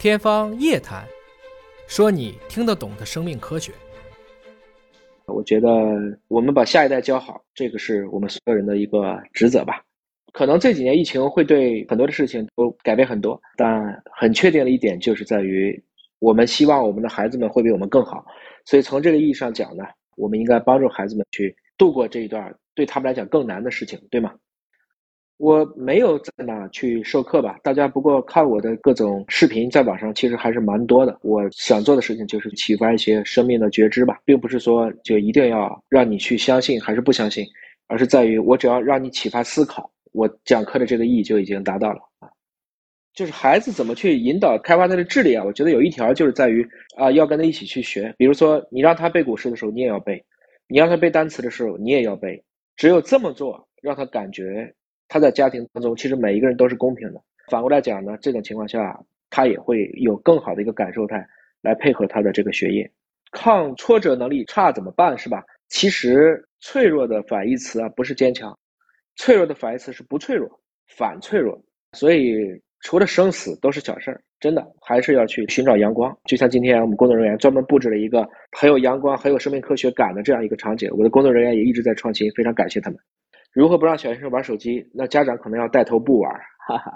[0.00, 1.04] 天方夜谭，
[1.86, 3.70] 说你听得懂的生命科学。
[5.26, 5.68] 我觉得
[6.28, 9.84] 我们把下一代教好，这个是我们所有人的一个职责吧。
[10.32, 15.78] 可能这几年疫情会对很多的事情都改变很多，但很确定的一点就是在于，
[16.18, 18.24] 我们希望我们的孩子们会比我们更好。
[18.64, 19.84] 所以从这个意义上讲呢，
[20.16, 24.32] 我们应该帮助孩子们去度过这一段对他们来讲更难的事情，对吗？
[25.40, 31.18] 我没有在哪去授课吧，大家不过看我的各种视频，在网上其实还是蛮多的。
[31.22, 37.42] 我想做的事情就是启发一些生命的觉知吧，并不是说就一定要让你去相信还是不相信，
[37.86, 42.28] 而是在于我只要让你启发思考，我讲课的这个意义就已经达到了啊。
[43.14, 45.42] 就是孩子怎么去引导开发他的智力啊？
[45.42, 46.62] 我觉得有一条就是在于
[46.98, 48.14] 啊，要跟他一起去学。
[48.18, 50.22] 比如说你让他背古诗的时候，你也要背；
[50.68, 52.44] 你让他背单词的时候，你也要背。
[52.76, 54.70] 只有这么做，让他感觉。
[55.10, 57.20] 他在家庭当中，其实每一个人都是公平的。
[57.48, 58.96] 反过来讲呢，这种情况下，
[59.28, 61.26] 他也会有更好的一个感受态
[61.60, 62.88] 来配合他的这个学业。
[63.32, 65.18] 抗挫折能力差怎么办？
[65.18, 65.44] 是吧？
[65.68, 68.56] 其实脆弱的反义词啊，不是坚强，
[69.16, 70.48] 脆弱的反义词是不脆弱，
[70.96, 71.60] 反脆弱。
[71.92, 72.38] 所以
[72.78, 76.16] 除了生死都是小事儿，真的还是要去寻找阳光。
[76.26, 83.00] 就像今天我们工作人员专门布置了一个很有阳光、很有生命科学感的这样一个场景，我的工作人员也一直在创新，非常感谢他们。
[83.52, 84.88] 如何不让小学生玩手机？
[84.94, 86.32] 那家长可能要带头不玩。
[86.68, 86.92] 哈哈，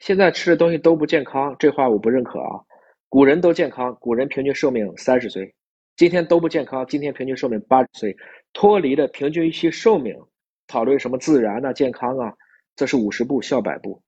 [0.00, 2.60] 现在吃的东西都不健康，这话我不认可啊。
[3.08, 5.54] 古人都健康，古人平均寿命三十岁，
[5.96, 8.16] 今天都不健康，今天平均寿命八十岁，
[8.52, 10.14] 脱离了平均预期寿命，
[10.66, 12.32] 讨论什么自然啊、健康啊，
[12.76, 14.02] 这是五十步笑百步。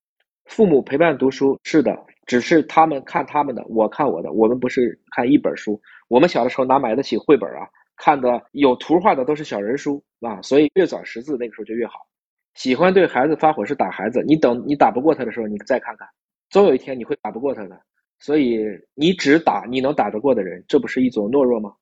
[0.45, 5.81] 父母陪伴读书是的，只是他们看他们的，我看我的，我们不是看一本书。
[6.09, 7.67] 我们小的时候哪买得起绘本啊？
[7.97, 12.07] 看的有图画的都是小人书啊，所以越早识字那个时候就越好。
[12.55, 16.07] 喜欢对孩子发火是打孩子，你等你打不过他的时候，你再看看，
[16.51, 17.81] 总有一天你会打不过他的。
[18.21, 21.75] 所以你只打你能打得过的人，这不是一种懦弱吗？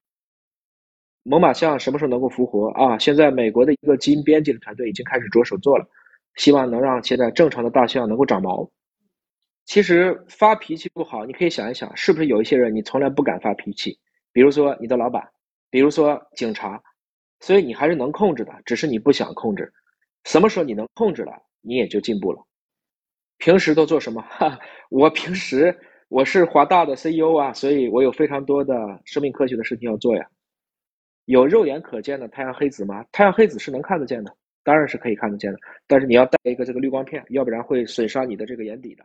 [1.24, 2.98] 猛犸象什么时候能够复活啊？
[2.98, 5.86] 现在美国的一个基因编辑的团队已经开始着手做了，
[6.36, 8.68] 希望能让现在正常的大象能够长毛。
[9.66, 13.98] 其实发脾气不好，你可以想一想，是不是有一些人你从来不敢发脾气，
[14.32, 15.28] 比如说你的老板。
[15.72, 16.78] 比如说警察，
[17.40, 19.72] 所以你还是能控制的，只是你不想控制。
[20.24, 22.38] 什么时候你能控制了，你也就进步了。
[23.38, 24.20] 平时都做什么？
[24.28, 24.60] 哈，
[24.90, 25.74] 我平时
[26.08, 28.74] 我是华大的 CEO 啊，所以我有非常多的
[29.06, 30.28] 生命科学的事情要做呀。
[31.24, 33.02] 有肉眼可见的太阳黑子吗？
[33.10, 39.04] 太阳黑子是能看得见的，当然是可以看得见的，但是你要带一个这个滤光片，要不然会损伤你的这个眼底的。